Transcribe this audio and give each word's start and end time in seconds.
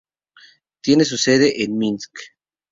Tiene 0.81 1.05
su 1.05 1.15
sede 1.15 1.63
en 1.63 1.77
Minsk. 1.77 2.11